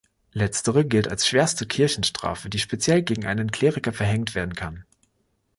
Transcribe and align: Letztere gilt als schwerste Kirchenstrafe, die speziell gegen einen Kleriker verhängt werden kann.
Letztere 0.31 0.83
gilt 0.83 1.07
als 1.09 1.27
schwerste 1.27 1.67
Kirchenstrafe, 1.67 2.49
die 2.49 2.57
speziell 2.57 3.03
gegen 3.03 3.27
einen 3.27 3.51
Kleriker 3.51 3.93
verhängt 3.93 4.33
werden 4.33 4.55
kann. 4.55 4.83